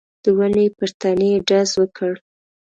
د 0.23 0.25
ونې 0.37 0.65
پر 0.77 0.89
تنې 1.01 1.29
يې 1.33 1.39
ډز 1.47 1.69
وکړ. 1.79 2.13